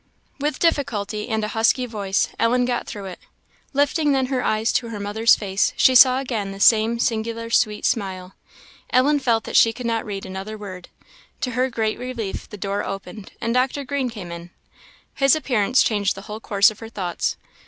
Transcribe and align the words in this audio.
With 0.39 0.57
difficulty, 0.57 1.29
and 1.29 1.43
a 1.43 1.49
husky 1.49 1.85
voice, 1.85 2.29
Ellen 2.39 2.65
got 2.65 2.87
through 2.87 3.05
it. 3.05 3.19
Lifting 3.71 4.13
then 4.13 4.25
her 4.33 4.43
eyes 4.43 4.71
to 4.73 4.89
her 4.89 4.99
mother's 4.99 5.35
face, 5.35 5.73
she 5.77 5.93
saw 5.93 6.17
again 6.19 6.51
the 6.51 6.59
same 6.59 6.97
singular 6.97 7.51
sweet 7.51 7.85
smile. 7.85 8.33
Ellen 8.89 9.19
felt 9.19 9.43
that 9.43 9.55
she 9.55 9.71
could 9.71 9.85
not 9.85 10.03
read 10.03 10.25
another 10.25 10.57
word; 10.57 10.89
to 11.41 11.51
her 11.51 11.69
great 11.69 11.99
relief 11.99 12.49
the 12.49 12.57
door 12.57 12.83
opened, 12.83 13.33
and 13.39 13.53
Dr. 13.53 13.83
Green 13.83 14.09
came 14.09 14.31
in. 14.31 14.49
His 15.13 15.35
appearance 15.35 15.83
changed 15.83 16.15
the 16.15 16.21
whole 16.23 16.39
course 16.39 16.71
of 16.71 16.79
her 16.79 16.89
thoughts. 16.89 17.37